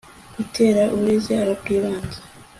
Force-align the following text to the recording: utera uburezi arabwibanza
utera 0.41 0.83
uburezi 0.93 1.31
arabwibanza 1.43 2.19